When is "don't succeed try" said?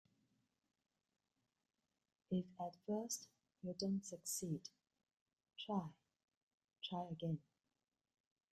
3.77-5.89